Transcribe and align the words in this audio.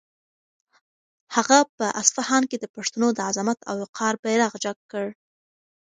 هغه 1.35 1.57
په 1.77 1.85
اصفهان 2.01 2.43
کې 2.49 2.57
د 2.59 2.65
پښتنو 2.75 3.07
د 3.13 3.19
عظمت 3.29 3.57
او 3.69 3.75
وقار 3.83 4.13
بیرغ 4.23 4.51
جګ 4.63 4.77
کړ. 4.91 5.05